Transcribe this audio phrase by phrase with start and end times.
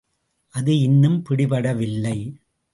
[0.55, 2.17] அது இன்னும் பிடிபடவில்லை.